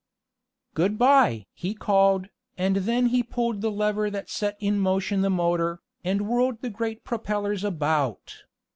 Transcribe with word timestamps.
"Good 0.73 0.97
by!" 0.97 1.45
he 1.53 1.75
called, 1.75 2.29
and 2.57 2.75
then 2.77 3.09
he 3.13 3.21
pulled 3.21 3.61
the 3.61 3.69
lever 3.69 4.09
that 4.09 4.31
set 4.31 4.57
in 4.59 4.79
motion 4.79 5.21
the 5.21 5.29
motor, 5.29 5.79
and 6.03 6.21
whirled 6.27 6.63
the 6.63 6.71
great 6.71 7.03
propellers 7.03 7.63
about. 7.63 8.45